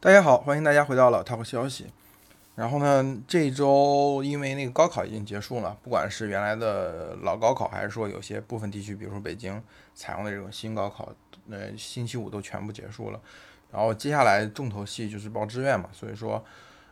[0.00, 1.86] 大家好，欢迎大家回到老 Talk 消息。
[2.54, 9.60] 然后呢，这周因为那个高考已经结束了，不管是原来的老高考，还是说有些部分地区，比如说北京
[9.96, 11.12] 采用的这种新高考，
[11.50, 13.20] 呃，星期五都全部结束了。
[13.72, 16.44] 然后接下来重头戏就是报志愿嘛，所以说，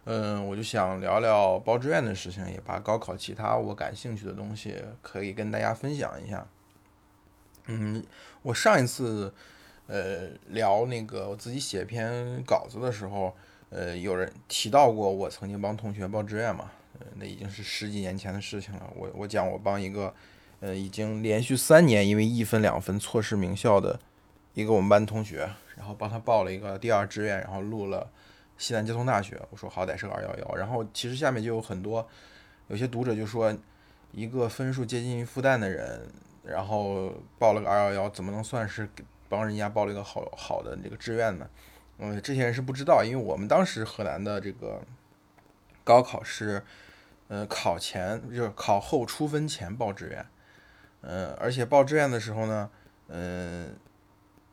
[0.02, 6.44] 嗯，我就想聊聊报志愿的事情，也把高考其他我感兴趣的东西可以跟大家分享一下。
[7.66, 8.04] 嗯，
[8.42, 9.32] 我上一次。
[9.88, 13.32] 呃，聊那个我自己写篇稿子的时候，
[13.70, 16.72] 呃，有人提到过我曾经帮同学报志愿嘛，
[17.14, 18.92] 那已经是十几年前的事情了。
[18.96, 20.12] 我我讲我帮一个，
[20.58, 24.00] 呃，已经连续三年因为一分两分错失名校的
[24.54, 28.10] 一个我们班同学，然后帮他报了一个第二志愿，然后录了
[28.58, 29.40] 西南交通大学。
[29.50, 32.04] 我说好歹是个二幺幺，然后其实下面就有很多
[32.66, 33.56] 有些读者就说，
[34.10, 36.08] 一个分数接近于复旦的人，
[36.42, 38.88] 然后报了个二幺幺，怎么能算是？
[39.28, 41.48] 帮人家报了一个好好的这个志愿呢，
[41.98, 44.82] 嗯，这些人是不知道，因为我们当时河南的这个
[45.84, 46.62] 高考是，
[47.28, 50.26] 呃，考前就是考后出分前报志愿，
[51.02, 52.70] 嗯，而且报志愿的时候呢，
[53.08, 53.76] 嗯，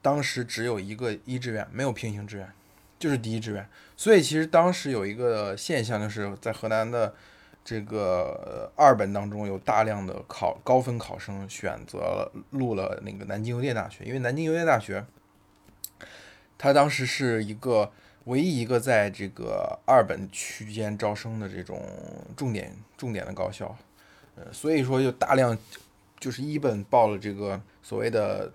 [0.02, 2.52] 当时只有一个一志愿，没有平行志愿，
[2.98, 7.14] 就是第一志愿，所以其实当时有一个现象，就是在河南的。
[7.66, 15.06] 这个二本当中有大量的考高分考生选择了录了那个南京邮电大学，因为南京邮电大学，
[16.58, 17.90] 它当时是一个
[18.26, 21.82] 唯一一个在这个二本区间招生的这种
[22.36, 23.74] 重点重点的高校，
[24.36, 25.58] 呃，所以说就大量
[26.20, 28.52] 就是一本报了这个所谓的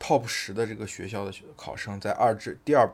[0.00, 2.90] top 十的这个学校的考生在二志第二，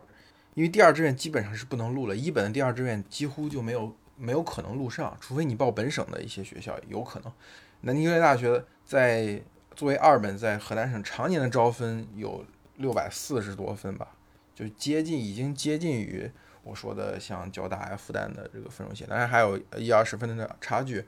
[0.55, 3.95] 因为第二志愿基本上是不能录了，一本的第二志愿几乎就没有。
[4.17, 7.33] 没有可能录上，除非你报本省的一些学校，有可能。
[7.81, 9.43] 南京邮电大学在
[9.75, 12.45] 作为二本，在河南省常年的招分有
[12.77, 14.09] 六百四十多分吧，
[14.55, 16.31] 就接近已经接近于
[16.63, 21.05] 我说的像交大、复旦的这个分数线，当然还有一二十分的差距。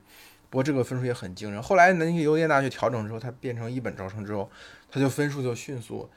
[0.51, 1.63] 不过这个分数也很惊人。
[1.63, 4.51] 后来南京邮电大学调整之后，它变成一本招生之后，
[4.91, 6.11] 它就分数就迅速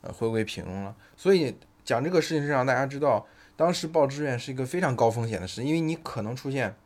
[0.00, 0.96] 呃回归平庸了。
[1.16, 3.26] 所以讲这个事情是让大家知道。
[3.56, 6.76] 当时报志愿是一个非常高风险的事，因为你可能出现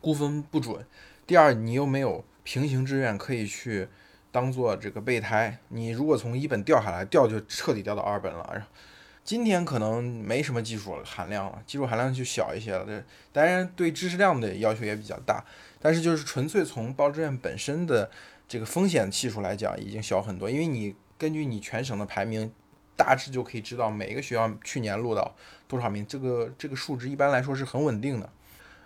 [0.00, 0.84] 估分不准，
[1.26, 3.86] 第二你又没有平行志愿可以去
[4.32, 8.66] 当做这个备胎，你如果从一本掉下来，掉就彻底掉到二本了。
[9.22, 12.86] 今天可能没什么技术含量了，技术含量就小一些了。
[12.86, 15.44] 这当然对知识量的要求也比较大，
[15.78, 18.10] 但是就是纯粹从报志愿本身的
[18.48, 22.50] 这个风险系数来讲，已经小很多，因为你根据你全省的排名。
[22.96, 25.34] 大致就可以知道每一个学校去年录到
[25.68, 28.28] 多少名，这个这个数值一般来说是很稳定的。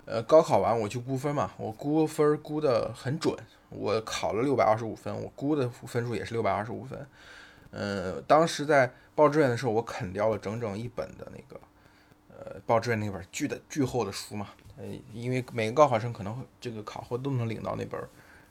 [0.07, 3.33] 呃，高考完我去估分嘛，我估分估的很准，
[3.69, 7.07] 我考了六百二十五分，我估的分数也是六百二十五分。
[7.71, 11.61] 呃，当时在报志愿的时候，我啃掉了整整一本的那个
[12.29, 18.01] 呃报志愿那本巨的巨厚的书嘛，呃，因为每个高考生可能会这个考后都能领到那本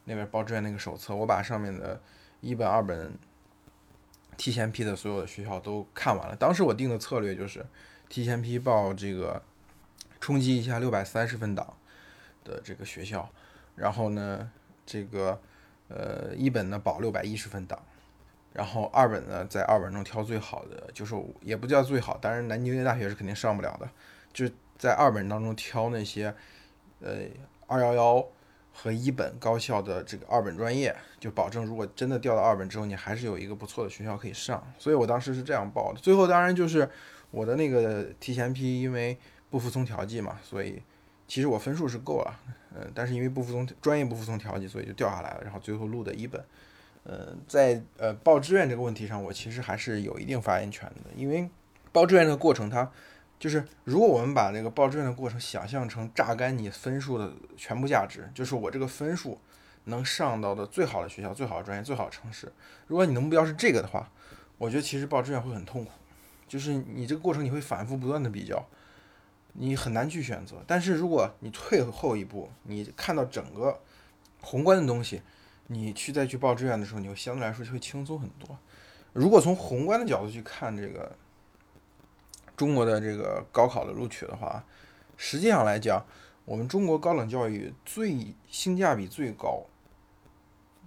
[0.06, 2.00] 那本报志愿那个手册，我把上面的
[2.40, 3.12] 一本二本。
[4.40, 6.34] 提前批的所有的学校都看完了。
[6.34, 7.66] 当时我定的策略就是
[8.08, 9.44] 提前批报这个
[10.22, 11.76] 冲击一下六百三十分档
[12.46, 13.30] 的这个学校，
[13.76, 14.50] 然后呢，
[14.86, 15.38] 这个
[15.90, 17.78] 呃一本呢保六百一十分档，
[18.54, 23.90] 然后二本呢在二本中挑最好的，就是也不叫最好，当然南京大学是肯定上不了的，
[24.32, 26.34] 就是在二本当中挑那些
[27.02, 27.26] 呃
[27.68, 28.26] 二幺幺。
[28.82, 34.66] 和一本高校的这个二本专业，就保证如果真的调到二本之后，你还是有一个不错的学校可以上。
[34.78, 36.00] 所以我当时是这样报的。
[36.00, 36.90] 最后当然就是
[37.30, 39.18] 我的那个提前批，因为
[39.50, 40.82] 不服从调剂嘛，所以
[41.28, 42.40] 其实我分数是够了，
[42.74, 45.42] 嗯，但是因为不服从专业不服从调剂，所以就掉下来了。
[45.44, 46.42] 然后最后录的一本，
[47.04, 51.50] 呃，在呃报志愿这个问题上，我其实还是有一定发言权的，因为
[51.92, 52.90] 报志愿这个过程它。
[53.40, 59.40] 就是如果我们把那个报志愿的过程想象成榨干你分数的全部价值，就是我这个分数
[59.86, 62.52] 能上到的最好的学校、最好的专业、最好的城市。
[62.88, 64.12] 如果你的目标是这个的话，
[64.58, 65.92] 我觉得其实报志愿会很痛苦。
[66.50, 68.62] 就是你这个过程你会反复不断的比较，
[69.54, 70.58] 你很难去选择。
[70.68, 73.80] 但是如果你退后一步，你看到整个
[74.42, 75.22] 宏观的东西，
[75.68, 78.60] 你去再去报志愿的时候，你会相对来说就会轻松很多。
[79.14, 81.16] 如果从宏观的角度去看这个。
[82.60, 84.62] 中国的这个高考的录取的话，
[85.16, 86.06] 实际上来讲，
[86.44, 89.64] 我们中国高等教育最性价比最高、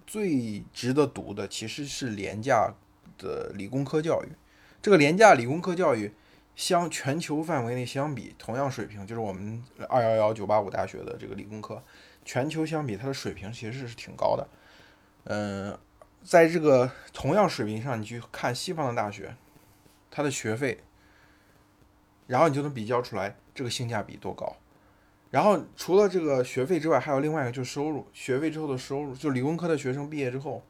[0.05, 2.71] 最值得读的其实是廉价
[3.17, 4.27] 的理工科教育。
[4.83, 6.13] 这个廉价理工科教育，
[6.55, 11.81] 相全球范围内相比，同样水平就是我们二幺幺九八五大学的这个理工科，
[12.23, 14.47] 全球相比它的水平其实是挺高的。
[15.23, 15.75] 嗯，
[16.23, 19.35] 在这个同样水平上，你去看西方的大学，
[20.11, 20.83] 它的学费。
[22.33, 24.55] 然后你就能比较出来这个性价比多高。
[25.29, 30.63] 然后除了这个学费之外，还有另外一个就是收入，学费之后的收入，就理工科的学生毕业之后，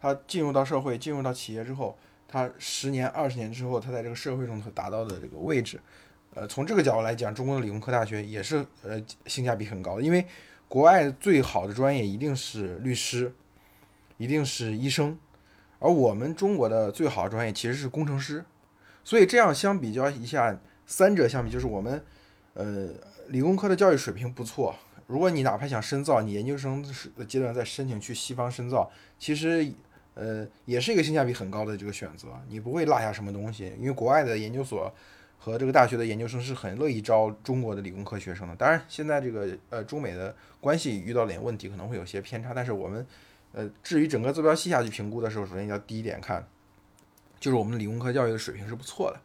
[0.00, 1.98] 他进入到社会，进入到企业之后，
[2.28, 5.80] 他十年、二十年之后，他在这个社会中所达到的这个位置，
[6.34, 10.24] 呃，从这个角度来讲，中国的理工科大学也是呃性价比很高的，因为
[10.68, 13.34] 国外最好的专业一定是律师，
[14.16, 15.18] 一定是医生，
[15.80, 18.44] 而我们中国的最好的专业其实是工程师，
[19.02, 20.56] 所以这样相比较一下，
[20.90, 22.02] 三者相比，就是我们
[22.54, 22.88] 呃。
[23.28, 24.74] 理工科的教育水平不错，
[25.06, 26.84] 如果你哪怕想深造，你研究生
[27.16, 28.90] 的阶段再申请去西方深造，
[29.20, 29.72] 其实
[30.14, 34.92] 呃也是一个性价比很高的这个选择，你不会落下什么东西，因为国外的研究所
[35.38, 38.56] 和这个大学的研究生是很乐意招中国的理工科学生的。
[38.56, 43.06] 当然，现在这个呃中美的关系遇到点问题，可能会有些偏差，但是我们
[43.52, 46.44] 呃至于整个坐标系下去评估的时候，首先要第一点看，
[47.38, 49.20] 就是我们理工科教育的水平是不错的，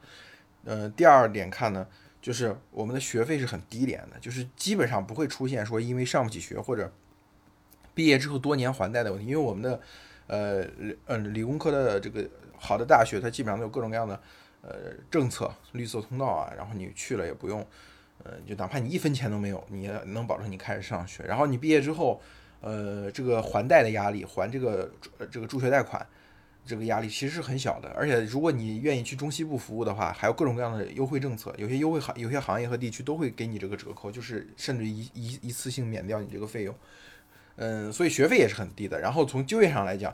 [0.66, 1.88] 呃第二点看呢。
[2.22, 6.92] 就是我们的学费是很低廉的，就是基本上不会出现说因为上不起学或者
[7.94, 9.28] 毕业之后多年还贷的问题。
[9.28, 9.80] 因为我们的
[10.26, 10.66] 呃
[11.06, 12.28] 嗯理工科的这个
[12.58, 14.20] 好的大学，它基本上都有各种各样的
[14.64, 14.72] 呃
[15.12, 17.64] 政策，绿色通道啊，然后你去了也不用，
[18.24, 21.24] 呃就哪怕你一分钱都没有，你也能保证你开始上学。
[21.26, 22.20] 然后你毕业之后，
[22.62, 24.92] 呃这个还贷的压力，还这个
[25.30, 26.04] 这个助学贷款。
[26.66, 36.76] 这个压力其实是很小的，而且如果你愿意去中西部服务的话，还有各种各样的优惠政策，有些优惠行有些行业和地区都会给你这个折扣，就是甚至一一一次性免掉你这个费用。
[37.58, 39.00] 嗯，所以学费也是很低的。
[39.00, 40.12] 然后从就业上来讲，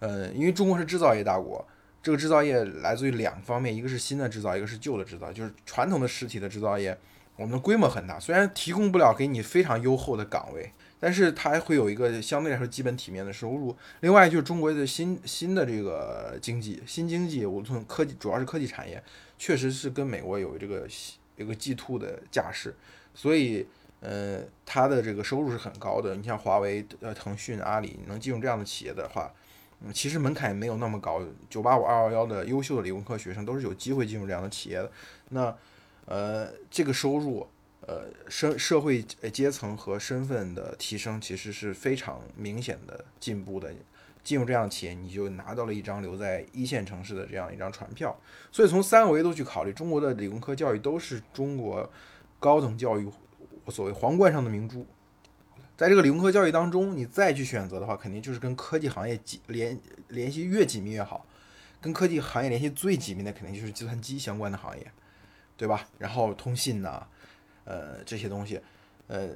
[0.00, 1.66] 呃，因为中国是制造业大国，
[2.02, 6.96] 这个制造业来自于两方面，一个是新的制造，一个是旧的制造，就是传统的实体的制造业，
[7.36, 10.70] 我们的规模很大，虽然提供不了给你非常优厚的岗位。
[11.04, 13.76] 但是它还会有一个相对来说基本体面的收入。
[14.00, 19.04] 另外就是中国的新新的这个经济，新经济，我从科技，主要是科技产业，
[19.38, 20.88] 确实是跟美国有这个
[21.36, 22.74] 一个 G two 的架势，
[23.14, 23.66] 所以
[24.00, 26.16] 呃，它的这个收入是很高的。
[26.16, 29.30] 你像华为、呃腾讯、阿里能进入这样的企业的话，
[29.82, 31.20] 嗯，其实门槛也没有那么高。
[31.50, 34.90] 九八五、二幺幺的优秀的理工科学生都是有机会进入这样的企业的。
[35.28, 35.54] 那
[36.06, 37.46] 呃，这个收入。
[37.86, 43.72] 呃，社社会阶层和身份的提升其实是非常明显的进步的。
[44.22, 48.18] 进入这样企业，你就拿到了一张留在一线城市的这样一张船票。
[48.50, 51.92] 所以从三个维度去考虑，中国的理工科教育都是中国
[52.40, 53.06] 高等教育
[53.68, 54.86] 所谓皇冠上的明珠。
[55.76, 59.78] 在这个理工科教育当中，你再去选择的话，肯定就是跟科技行业紧联
[60.08, 61.26] 联系越紧密越好。
[61.82, 64.90] 跟科技行业联系最紧密的，肯定就是计算机相关的行业，
[65.58, 65.86] 对吧？
[65.98, 67.06] 然后通信呐。
[67.64, 68.60] 呃，这些东西，
[69.06, 69.28] 呃，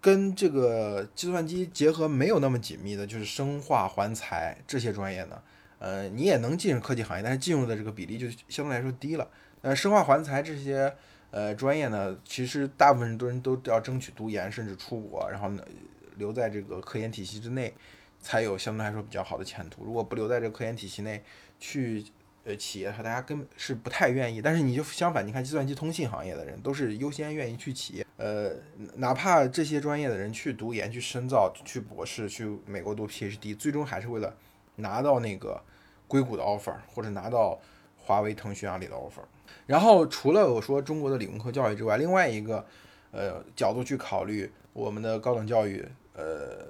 [0.00, 5.42] 跟这个计算机结合没有那么紧密的，就是生化环材这些专业呢，
[5.78, 9.28] 呃，你也能进入科技行业，但是进入的这个比例就相对来说低了。
[9.62, 10.94] 呃，生化环材这些
[11.30, 15.64] 呃专业呢，其实大部分人都人都要争取读研，甚至出国，然后呢
[16.16, 17.74] 留在这个科研体系之内，
[18.20, 19.84] 才有相对来说比较好的前途。
[19.84, 21.22] 如果不留在这个科研体系内
[21.58, 22.04] 去。
[22.46, 28.52] 呃，企业和大家根本是不太愿意，但是你就相反，你看计算机通信行业的人都是优先愿意去企业，呃，
[28.94, 34.32] 哪怕这些专业的人去读研、去深造、去博士、去美国读 PhD，最终还是为了
[34.76, 35.60] 拿到那个
[36.06, 37.58] 硅谷的 offer，或者拿到
[37.96, 39.24] 华为、腾讯、阿里的 offer。
[39.66, 42.64] 然后除了我说中国的理工科教育之外，另外一个
[43.10, 45.84] 呃角度去考虑我们的高等教育
[46.14, 46.68] 呃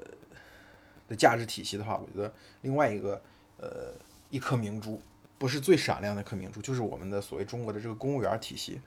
[1.06, 3.20] 的价值体系的话，我觉得另外一个
[3.58, 3.92] 呃
[4.30, 4.98] 一颗明珠。
[5.38, 8.80] 不是最闪亮的一颗明珠，就是我们的所谓中国的这个公务员体系。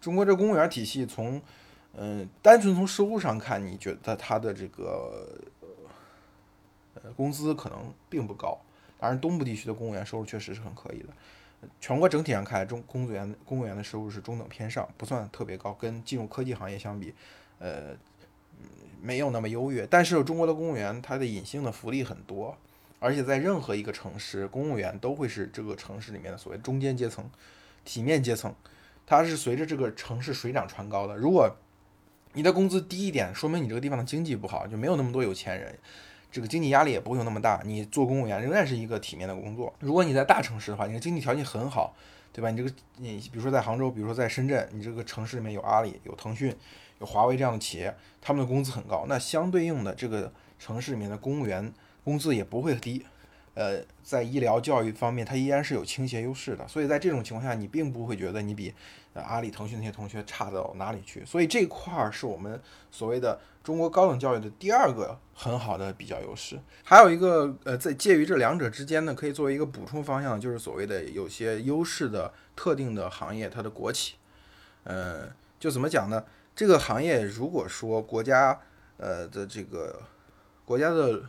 [0.00, 1.40] 中国这公务员体系，从
[1.94, 5.38] 嗯单纯从收入上看，你觉得他的这个
[6.94, 8.58] 呃工资可能并不高。
[8.98, 11.08] 当然，东部地区的公务员收入确实是很可以的。
[11.78, 17.14] 全国整体上看，中公务员公务员的收入是中等偏上，不算特别高，跟进入科技行业相比，
[17.58, 17.94] 呃，
[19.02, 19.86] 没有那么优越。
[19.86, 22.56] 但是中国的公务员，他的隐性的福利很多。
[23.00, 27.28] 而且在任何一个城市，公务员都会是这个城市里面的所谓中间阶层、
[27.84, 28.54] 体面阶层，
[29.06, 31.16] 它是随着这个城市水涨船高的。
[31.16, 31.56] 如果
[32.34, 35.76] 你的工资低一点，说明你这个地方的经济不好，就没有那么多有钱人，
[36.30, 37.62] 这个经济压力也不会有那么大。
[37.64, 39.74] 你做公务员仍然是一个体面的工作。
[39.80, 41.96] 如果你在大城市的话，你的经济条件很好，
[42.34, 42.50] 对吧？
[42.50, 46.54] 你这个你比如说在杭州，比如说在深圳，你这个城市里面有阿里、有腾讯、
[46.98, 51.72] 有华为这样的企业，他们的工资很高，那相对应的这个城市里面的公务员。
[52.10, 53.06] 工资也不会低，
[53.54, 56.66] 呃，在医疗教育方面，它依然是有倾斜优势的。
[56.66, 58.74] 所以在这种情况下，你并不会觉得你比
[59.14, 61.24] 呃阿里、腾讯那些同学差到哪里去。
[61.24, 66.58] 所以这块儿是我们所谓的中国高等教育的第二个很好的比较优势。
[66.82, 74.16] 还有一个呃，在介于这两者之间呢，可以作为一个补充方向，就是所谓的有些优势的特定的行业，它的国企。
[74.82, 75.28] 呃，
[75.60, 76.24] 就怎么讲呢？
[76.56, 78.58] 这个行业如果说国家
[78.96, 80.02] 呃的这个
[80.64, 81.22] 国家的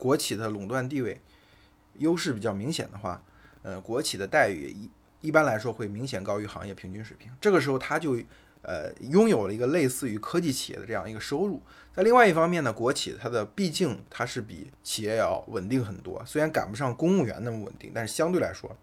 [0.00, 1.20] 国企的垄断地位
[1.98, 3.22] 优势比较明显的话，
[3.60, 4.90] 呃，国企的待遇一
[5.20, 7.30] 一般来说会明显高于行业平均水平。
[7.38, 8.16] 这个时候，它就
[8.62, 11.60] 呃拥有了一个类似于科技企业的这样一个收入。
[11.92, 18.74] 在另外一方面呢，国企它的毕竟它是比企业要稳定很多，虽然赶不上公务员那么稳定，但是相对来说，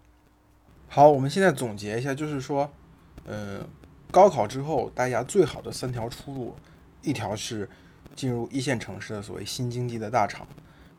[0.86, 2.70] 好，我们现在总结一下，就是说，
[3.24, 3.66] 嗯，
[4.12, 6.54] 高考之后大家最好的三条出路，
[7.02, 7.68] 一条是
[8.14, 10.46] 进入一线城市的所谓新经济的大厂，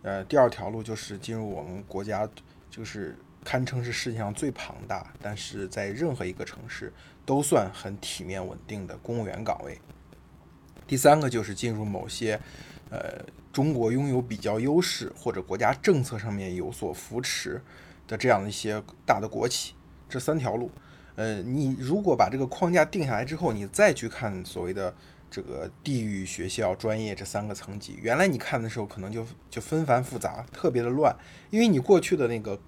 [0.01, 2.29] 呃，第二条路就是进入我们国家
[2.69, 3.17] 就是。
[3.41, 6.91] 堪称是世界上最庞大，但是在任何一个城市
[7.25, 9.79] 都算很体面稳定的公务员岗位。
[10.85, 12.37] 第三个就是进入某些，
[12.89, 17.61] 呃，中国拥有比较优势或者国家政策上面有所扶持
[18.05, 19.73] 的这样的一些大的国企。
[20.09, 20.69] 这三条路，
[21.15, 24.93] 呃，你如果把这个框架定下来之后，你再去看所谓的
[25.29, 31.15] 这个地域、学校、专业这三个层级，原来你看的时候可能就就纷繁复杂，特别的乱，
[31.49, 32.59] 因为你过去的那个。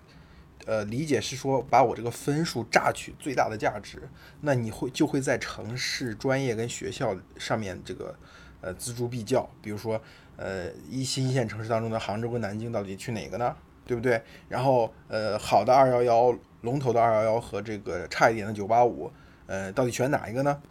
[0.68, 4.08] 呃，理解是说把我这个分数榨取最大的价值，
[4.42, 8.16] 那你会就会在城市、专业跟学校上面这个
[8.62, 9.50] 呃锱铢必较。
[9.60, 10.00] 比如说，
[10.38, 13.56] 呃，一新一线城市当中的杭州跟南京到底去哪个呢？
[13.88, 14.22] 对不对？
[14.50, 19.12] 然后，呃，好的二幺幺、龙头的二幺幺和这个差一点的九八五，
[19.48, 20.62] 呃，到底选哪一个呢？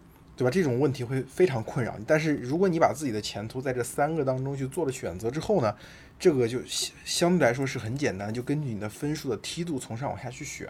[0.41, 0.51] 对吧？
[0.51, 2.05] 这种问题会非常困扰你。
[2.07, 5.77] 但是如果你把自己的前途在这三个当中去做了选择之后呢？
[6.19, 10.67] 这个就相相对来说是很简单，就根据你的分数的梯度从上往下去选。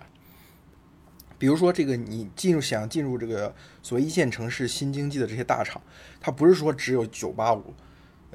[1.38, 5.80] 比如说，这个你进入想进入这个所谓一线城市新经济的这些大厂，
[6.20, 7.72] 它不是说只有九八五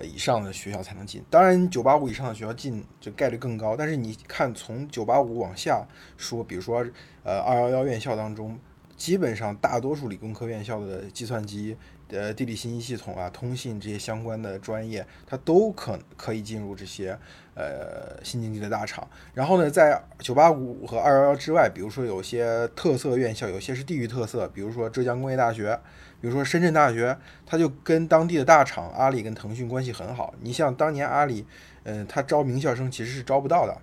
[0.01, 1.21] 以上的学校才能进。
[1.29, 3.75] 当然，九八五以上的学校进就概率更高。
[3.75, 5.85] 但是你看，从九八五往下
[6.17, 6.85] 说，比如说
[7.23, 8.57] 呃二幺幺院校当中，
[8.95, 11.77] 基本上大多数理工科院校的计算机。
[12.09, 17.17] 呃，地理信息系统啊，通信这些相关的专业，它都可可以进入这些
[17.55, 19.05] 呃新经济的大厂。
[19.33, 25.79] 然后呢，在九八五和二幺幺之外，比如说有些特色院校，有些是地域特色，比如说浙江工业大学，
[26.21, 30.35] 比如说深圳大学，它就跟当地的大厂阿里跟腾讯关系很好。
[30.41, 31.47] 你像当年阿里，
[31.85, 33.75] 嗯，它招名校生其实是招不到的，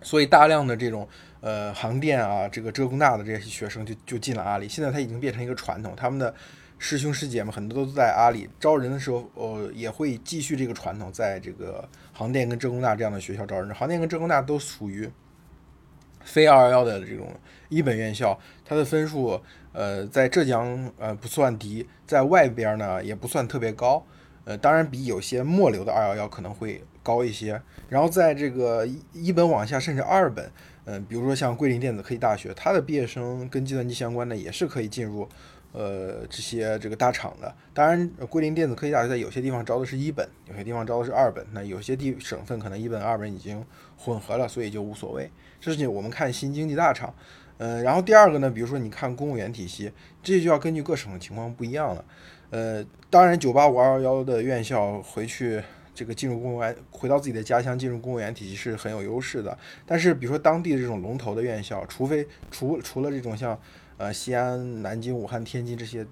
[0.00, 1.08] 所以大量的这种
[1.40, 4.68] 呃航电啊，这个浙工大的这些学生就就进了阿里。
[4.68, 6.34] 现在它已经变成一个传统，他们的。
[6.78, 13.74] 师兄师姐们很多都在阿里招人的时候，呃，也会继续这个传统，在这个航电跟浙工大这样的学校招人。
[13.74, 15.10] 航电跟浙工大都属于
[16.22, 17.34] 非二幺幺的这种
[17.70, 19.40] 一本院校，它的分数，
[19.72, 24.04] 呃，在浙江呃不算低，在外边呢也不算特别高，
[24.44, 27.58] 呃，当然比有些末流的二幺幺可能会高一些。
[27.88, 30.52] 然后在这个一本往下，甚至二本，
[30.86, 35.28] 嗯，比如说像桂林电子科技大学，它的毕业生跟计算机相关的也是可以进入。
[35.72, 41.44] 呃，这些这个大厂的，当然，桂林电子科技大学在有些地方招的是一本，有些地方招的是二本。
[41.52, 43.62] 那有些地省份可能一本二本已经
[43.98, 45.30] 混合了，所以就无所谓。
[45.60, 47.12] 这是我们看新经济大厂。
[47.58, 52.02] 嗯，然后第二个呢，比如说你看公务员体系，这就要根据各省的情况不一样了。
[52.48, 55.62] 呃，当然，九八五二幺幺的院校回去
[55.96, 59.58] 这个进入公务员，回到自己的家乡进入公务员体系是很有优势的。
[59.84, 63.58] 但是，比如说当地的这种龙头的院校，除非除除了这种像。
[63.98, 66.06] 呃，西安、南京、武汉、天津这些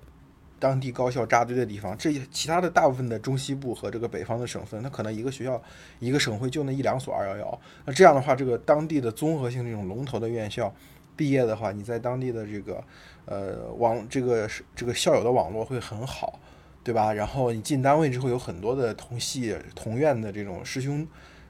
[0.59, 5.63] 当地高校扎堆的地方，这其他的大部分的中西部和这个北方的省份，它可能一个学校、
[5.99, 7.61] 一个省会就那一两所二幺幺。
[7.85, 10.75] 那这样的话，这个当地的综合性这种龙头的院校
[11.15, 12.83] 毕业的话，你在当地的这个
[13.27, 16.41] 呃网这个这个校友的网络会很好，
[16.85, 17.13] 对吧？
[17.13, 21.05] 然后你进单位之后，有很多的同系同院的这种师兄。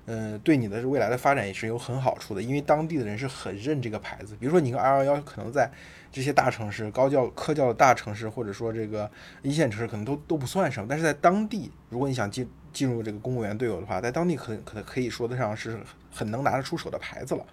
[0.06, 4.36] 嗯，对你的未来的发展也是有很好处的，因为当地的人是很认这个牌子。
[4.38, 5.70] 比如说，你个二幺幺可能在
[6.12, 9.10] 这些大城市、高教科教的大城市，或者说这个
[9.40, 10.86] 一线城市，可能都都不算什么。
[10.86, 15.80] 但是在当地，如果你想进进入这个公务员队伍的话，在当地可可可以说得上是
[16.12, 17.46] 很能拿得出手的牌子了。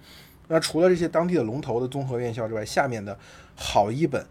[0.50, 3.18] 那除了这些当地的龙头的综合院校之外，下面的
[3.56, 4.26] 好一本，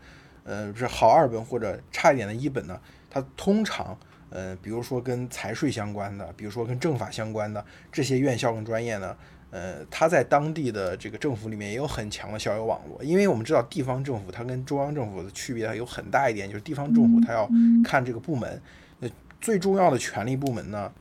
[0.44, 2.78] 呃，不是好二本或者差一点的一本呢，
[3.10, 3.98] 它通常。
[4.32, 9.16] 呃，比如说跟财税相关的，比如说跟政法相关的这些院校跟专业呢，
[9.50, 13.02] 呃，它在当地的这个政府里面也有很强的校友网络。
[13.02, 17.50] 因为我们知道地方政府它跟中央政府的区别有很大一点，就是地方政府它要
[17.82, 18.62] 看这个部门，
[19.00, 20.92] 呃，最重要的权力部门呢，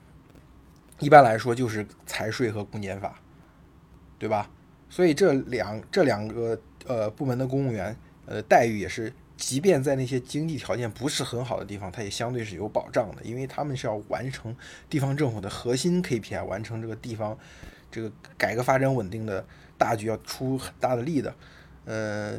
[0.98, 3.22] 一般来说就是财税和公检法，
[4.18, 4.50] 对吧？
[4.90, 9.14] 所以这两这两个呃部门的公务员，呃，待遇也是。
[9.40, 14.54] 即便在那些经济条件不是很好的地方，它也相对是有保障的，因为他们是要完成
[14.90, 17.38] 地方政府的核心 KPI，完成这个地方
[17.90, 19.44] 这个改革发展稳定的
[19.78, 21.34] 大局，要出很大的力的。
[21.86, 22.38] 呃，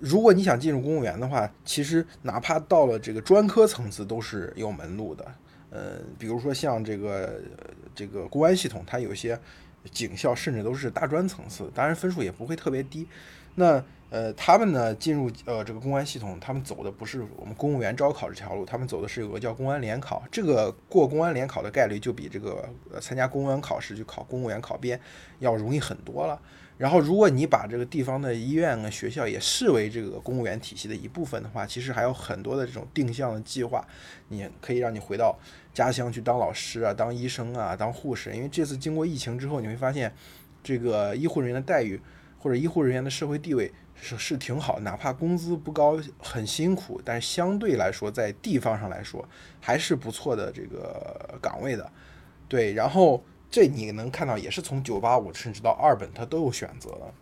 [0.00, 5.34] 如果你想进入公务员的话，其实哪怕到了这个专科层次都是有门路的。
[5.68, 7.38] 呃，比如说像这个
[7.94, 9.38] 这个公安系统，它有些
[9.90, 13.06] 警校甚至都是大专层次，当然分数也不会特别低。
[13.54, 25.00] 那呃，他们呢进入呃这个公安系统，他们走的不是我们公务员招考这条路，他们走的是有个叫公安联考，这个过公安联考的概率就比这个呃参加公安考试去考公务员考编
[25.40, 26.40] 要容易很多了。
[26.76, 33.86] 然后，如果你把这个地方的医院啊、学校也视为这个公务员体系的一部分的话，其实还有很多的这种定向的计划，
[34.28, 35.38] 你可以让你回到
[35.72, 38.34] 家乡去当老师啊、当医生啊、当护士。
[38.34, 40.12] 因为这次经过疫情之后，你会发现，
[40.64, 42.00] 这个医护人员的待遇
[42.44, 49.26] 或者医护人员的社会地位是是挺好，哪怕工资不高、很辛苦，但是相对来说，在地方上来说
[49.60, 51.90] 还是不错的这个岗位的。
[52.46, 53.24] 对，然后。
[53.50, 57.14] 这你能看到，也是从九八五甚至到二本，它都有选择的。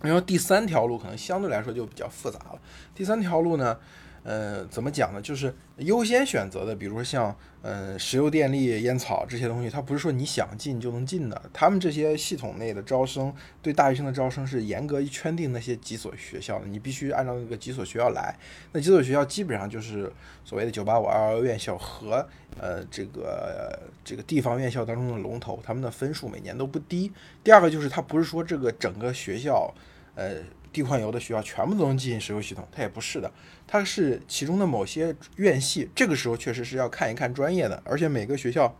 [0.00, 2.58] 然后第三条路可能相对来说就比较复杂了。
[2.94, 3.78] 第三条路呢？
[4.24, 5.20] 呃，怎么讲呢？
[5.20, 11.42] 就是优先选择的，比如说像呃石油电力、烟草这些东西，它不是说你想进就能进的。
[11.52, 18.34] 他们这些系统内的招生，对大学生的招生是严格圈定那些几所学校的，你必须按照那个几所学校来。
[18.72, 20.10] 那几所学校基本上就是
[20.42, 22.26] 所谓的九八五、二幺幺院校和
[22.58, 27.12] 呃这个这个地方院校当中的龙头，他们的分数每年都不低。
[27.42, 29.70] 第二个就是它不是说这个整个学校，
[30.14, 30.36] 呃。
[30.74, 33.30] 地矿油的学校全部都能进石油系统，它也不是的，
[33.64, 35.88] 它是其中的某些院系。
[35.94, 38.76] 这个时候确实是要看一看专业的，而且每个学校，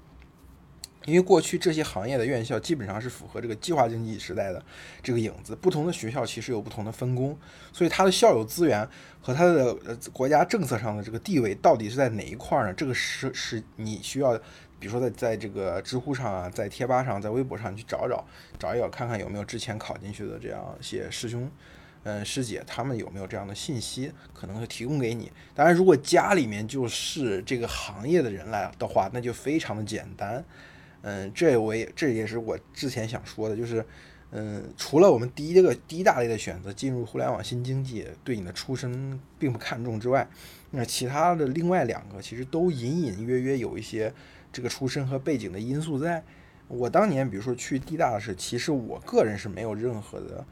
[1.04, 4.60] 因为过去这些行业的院校基本上是符合这个计划经济时代的
[5.02, 7.38] 这个影子，不同的学校其实有不同的分工，
[7.72, 8.86] 所以它的校友资源
[9.20, 9.72] 和它的
[10.12, 12.74] 国家政策上的这个地位到底是在哪一块呢？
[12.74, 14.38] 这个是是你需要。
[14.80, 18.22] 比如说，在在这个知乎上啊，在贴吧上，在微博上去找找，
[18.58, 21.50] 找一找，看看有没有之前考进去的这样一些师兄，
[22.04, 25.32] 嗯，师姐，他们有没有这样的信息，可能会提供给你。
[25.54, 30.44] 当然，如果家里面就是这个行业的人来的话，那就非常的简单。
[31.02, 33.84] 嗯，这我也这也是我之前想说的，就是，
[34.30, 40.28] 嗯，除了我们第一个第一大类的选择进入互联网新经济，对你的出身并不看重之外，
[40.70, 44.12] 那其他的另外两个其实都隐隐约约有一些。
[44.52, 46.22] 这个出身和背景的因素，在
[46.68, 50.46] 我当年，比如说去地大的时候，其实我个人是没有任何的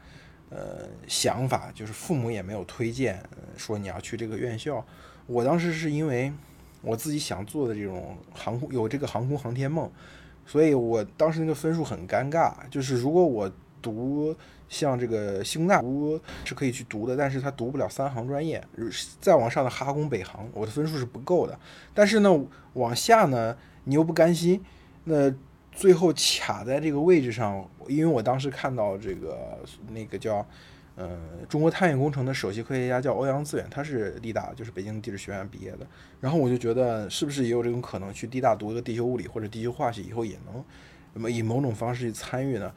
[0.53, 3.21] 呃想法，就是父母也没有推荐
[3.57, 4.85] 说你要去这个院校。
[5.25, 6.31] 我当时是因为
[6.81, 9.89] 我自己想做的这种航空有这个航空航天梦，
[10.45, 14.35] 所以我当时那个分数很尴尬，就是如果我读
[14.69, 18.63] 像这个西工大读是可以去读的，但是他读不了三航专业，
[19.19, 21.57] 再往上的哈工、北航，我的分数是不够的。
[21.93, 23.57] 但是呢，往下呢。
[23.85, 24.63] 你又不甘心，
[25.03, 25.29] 那
[25.75, 29.59] 最后卡在这个位置上，因为我当时看到这个
[29.89, 30.45] 那个叫，
[30.95, 35.87] 呃，中国探月工程的首席科学家叫欧阳自远，他是地大，就是北京地质学院毕业的，
[36.21, 40.63] 然后我就觉得是不是也有这种可能，去地大读一个地球物理或者地球化学，以后也能，
[41.13, 42.71] 那么以某种方式去参与呢？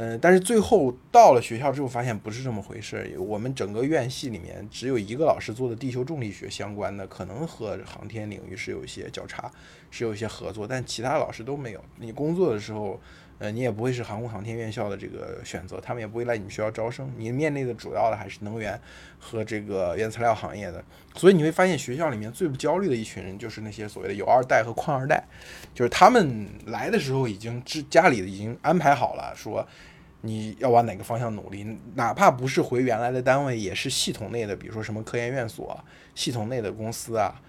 [0.00, 3.16] 嗯，但是最后到了学校之后，发现不是这么回事。
[3.18, 9.50] 我们整个院系里面只有一个老师做的地球重力学相关的，可能和航天领域是有一些交叉，
[9.90, 11.84] 是有一些合作，但其他老师都没有。
[11.96, 13.00] 你工作的时候。
[13.38, 17.08] 呃，你也不会是航空航天院校的这个选择，他们也不会来你们学校招生。
[17.16, 18.78] 你面临的主要的还是能源
[19.18, 20.82] 和这个原材料行业的，
[21.14, 25.22] 所以你会发现学校里面最不焦虑的一群人就是那些所谓的有二代和矿二代，
[25.72, 29.64] 就是他们来的时候已经知家里已经安排好了，说
[30.22, 35.78] 你要往哪个方向努力，哪怕不是回原来的单位，也是系统内的，比如说什么科研院所、
[36.14, 37.40] 系统内的公司啊。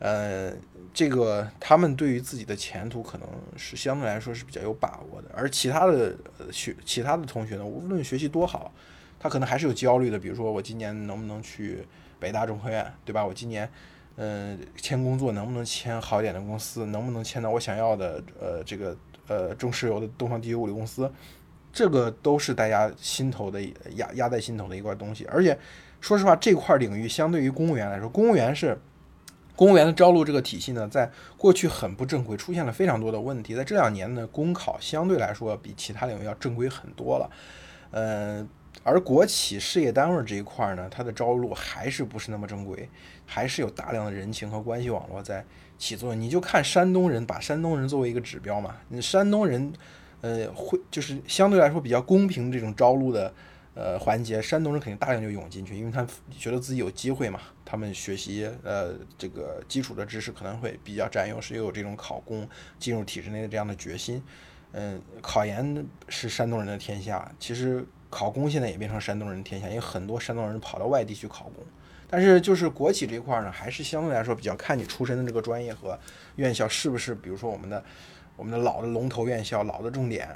[0.00, 0.52] 呃，
[0.94, 6.14] 这个他们对于自己的前途可能是相对来说是比较有把握的，而其他的
[6.52, 8.72] 学其他的同学呢，无论学习多好，
[9.18, 10.16] 他可能还是有焦虑的。
[10.16, 11.84] 比如说我今年能不能去
[12.20, 13.26] 北大中科院，对吧？
[13.26, 13.68] 我今年，
[14.14, 21.12] 嗯，签工作能不能签好一点的公司，能不能签到我想要的呃这个呃中石油的东方地球物流公司，
[21.72, 23.60] 这个都是大家心头的
[23.96, 25.24] 压压在心头的一块东西。
[25.24, 25.58] 而且
[26.00, 28.78] 说实话，这块领域相对于公务员来说，公务员是。
[29.58, 33.56] 公务员的招录这个体系呢，在过去很不正规，出现了非常多的问题。
[33.56, 37.28] 在这两年呢，公考相对来说比其他领域要正规很多了。
[37.90, 38.46] 呃，
[38.84, 42.88] 而国企事业单位这一块呢，它的招录还是不是那么正规，
[43.26, 45.44] 还是有大量的人情和关系网络在
[45.76, 46.20] 起作用。
[46.20, 49.72] 你就看山东人，把山东人作为一个指标嘛，你山东人，
[50.20, 53.34] 呃，会就是相对来说比较公平这种招录的。
[53.80, 56.04] 呃，环节，山东人肯定大量就涌进去，因为他
[56.36, 57.38] 觉得自己有机会嘛。
[57.64, 62.48] 他们学习呃这个基础的知识可能会比较占优势，又有这种考公
[62.80, 64.20] 进入体制内的这样的决心。
[64.72, 67.30] 嗯，考研是山东人的天下。
[67.38, 71.64] 其实考公现在也变成山东人的天下，因为很多山东人跑到外地去考公。
[72.10, 75.96] 但是就是国企这一块呢，还是相对来说比较看你出身的这个专业和
[76.34, 77.84] 院校是不是，比如说我们的
[78.34, 80.28] 我们的老的龙头院校、老的重点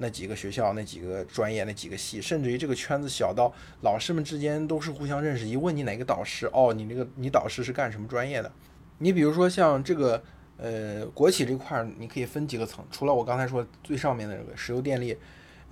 [0.00, 5.46] 那几个学校、那几个专业、那几个系，甚至于这个圈子小到老师们之间都是互相认识。
[5.46, 8.50] 一问你哪个导师，哦，你这个你导师是干什么专业的？
[8.98, 10.22] 你比如说像这个
[10.56, 15.16] 呃国企这块，你可以分几个层，除了我刚才说最上面的这个石油电力。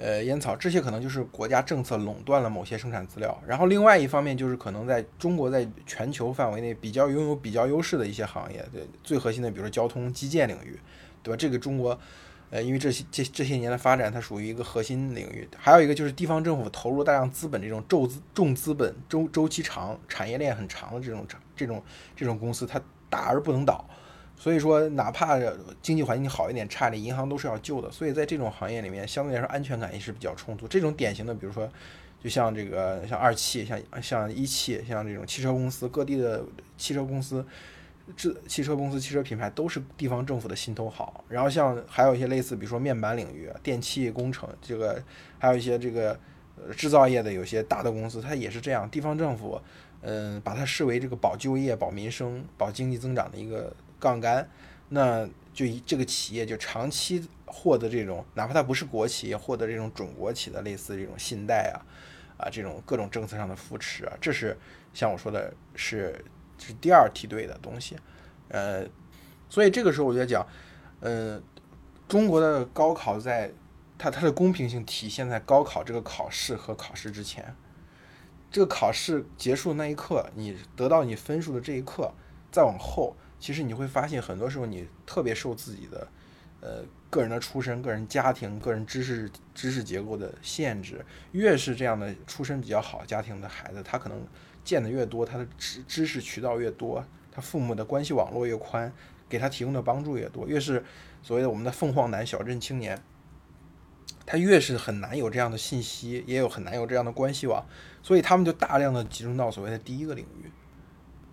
[0.01, 10.79] 呃，烟草这些可能就是国家政策垄断了某些生产资料，然后另外一方面就是可能在中国在全球范围内比较拥有比较优势的一些行业，对最核心的，比如说交通基建领域，
[11.21, 11.37] 对吧？
[11.37, 11.99] 这个中国，
[12.51, 15.47] 呃，因为这些这这些年的发展，它属于一个核心领域。
[15.57, 21.83] 还有一个就是地方政府投入大量资本，这种重资重资本周周期长、产业链很长的这种这种
[22.17, 22.81] 这种公司，它
[23.11, 23.85] 大而不能倒。
[24.41, 25.37] 所以说，哪怕
[25.83, 27.91] 经济环境好一点、差点，银行都是要救的。
[27.91, 30.69] 所以在这种行业里面，相对来说安全感也是比较充足。
[30.69, 31.69] 这种典型的，比如说，
[32.23, 36.45] 就像这个像二汽、像像一汽、像这种汽车公司，各地的
[36.77, 37.45] 汽车公司、
[38.17, 41.25] 制汽车公司、汽车品牌都是地方政府的心头好。
[41.29, 45.03] 然后像还有一些类似，比如说面板领域、电气工程，这个
[45.39, 46.19] 还有一些这个
[46.77, 49.61] 制造业的有些大的公司，它也是这样，地方政府
[50.03, 53.75] 嗯把它视为这个保就业、保民生、保经济增长的一个。
[54.01, 54.49] 杠杆，
[54.91, 61.83] 那就这个企业就长期获得这种，哪怕它不是国企，获得这种准国企的类似这种信贷啊，
[62.37, 64.57] 啊这种各种政策上的扶持啊，这是
[64.95, 66.25] 像我说的是
[66.67, 67.97] 是第二梯队的东西，
[68.49, 68.85] 呃，
[69.49, 70.47] 所以这个时候我就讲，
[71.01, 71.41] 呃，
[72.09, 73.53] 中国的高考在
[73.97, 77.55] 它它的公平性体现在高考这个考试和考试之前，
[78.51, 82.13] 这个考试结束那一刻，你得到你分数的这一刻，
[82.51, 83.17] 再往后。
[83.41, 86.09] 其实你会发现，很多时候你特别受自己的，
[86.61, 91.05] 呃，个人的出身、个人家庭、个人知识知识结构的限制。
[91.31, 94.21] 越是这样的出身比较好家庭的孩子，他可能
[94.65, 98.93] 见的越多，他的知知识渠道越多，他父母的关系网络越宽，
[99.29, 100.47] 给他提供的帮助越多。
[100.47, 100.85] 越是
[101.23, 103.03] 所谓的我们的凤凰男、小镇青年，
[104.27, 107.65] 他越是很难有这样的信息，也有很难有这样的关系网，
[108.03, 110.51] 所以他们就大量的集中到所谓的第一个领域。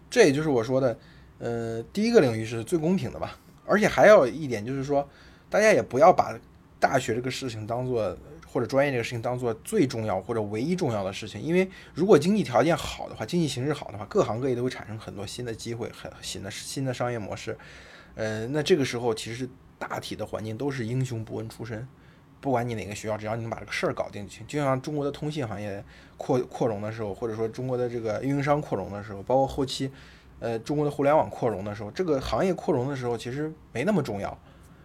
[0.10, 0.98] 这也就是我说的。
[1.38, 5.06] 呃，第一个领域是最公平的吧，而且还有一点就是说，
[5.50, 6.34] 大家也不要把
[6.80, 8.18] 大学这个事情当做
[8.56, 17.58] 或者专业这个事情当做最重要或者唯一重要的事情，因为如果经济条件好的话，经济形势好的话，各行各业都会产生很多新的机会，很新的新的商业模式。
[18.14, 21.86] 呃，那这个时候其实大体的环境都是英雄不问出身，
[22.40, 24.48] 不管你哪个学校，只要你能把这个事儿搞定就行。
[24.48, 25.84] 就像中国的通信行业
[26.16, 29.92] 扩扩容的时候，或者说中国的这个运营商扩容的时候，包括后期。
[30.40, 34.38] 呃，中国的互联网扩容的时候，这个行业扩容的时候，其实没那么重要。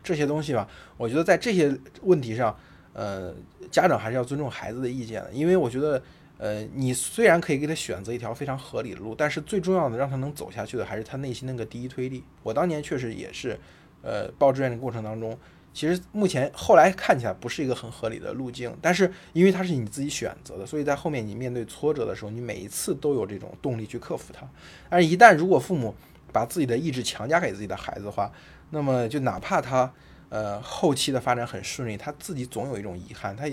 [0.02, 2.56] 这些东西吧，我觉得在这些问题上，
[2.92, 3.34] 呃，
[3.70, 5.30] 家长还是要尊重孩子的意见的。
[5.32, 6.02] 因为我觉得，
[6.38, 12.24] 呃，你虽然可以给他选择一条非常合理的路，但是最重要的让他能走下去的，还是他内心那个第一推力。
[12.42, 13.58] 我当年确实也是，
[14.02, 15.38] 呃，报志愿的过程当中。
[15.72, 24.44] 其实目前后来看起来不是一个很合理的路径，但是因为它是你自己选择的，所以在后面你面对挫折的时候，你每一次都有这种动力去克服它。
[24.88, 25.94] 但是，一旦如果父母
[26.32, 28.32] 把自己的意志强加给自己的孩子的话，
[28.70, 29.92] 那么就哪怕他
[30.30, 33.44] 呃后期的发展很顺利，他自己总有一种遗憾，他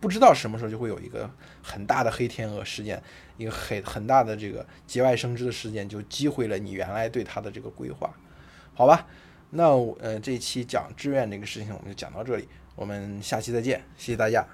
[0.00, 1.30] 不知道什么时候就会有一个
[1.62, 3.02] 很大的黑天鹅事件，
[3.36, 8.12] 一个很很大的这个节外生枝的事件，就击毁了你原来对他的这个规划，
[8.74, 9.06] 好吧？
[9.50, 14.44] 那呃，这一期讲志愿这个事情，我们就讲到这里，我们下期再见，谢谢大家。